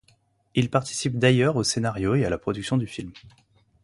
Il 0.55 0.71
participe 0.71 1.19
d'ailleurs 1.19 1.57
au 1.57 1.63
scénario 1.63 2.15
et 2.15 2.25
à 2.25 2.29
la 2.31 2.39
production 2.39 2.75
du 2.75 2.87
film. 2.87 3.11